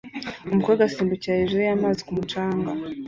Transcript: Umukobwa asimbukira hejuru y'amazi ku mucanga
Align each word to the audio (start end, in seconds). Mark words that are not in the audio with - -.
Umukobwa 0.51 0.81
asimbukira 0.85 1.39
hejuru 1.39 1.61
y'amazi 1.63 2.01
ku 2.07 2.11
mucanga 2.17 2.71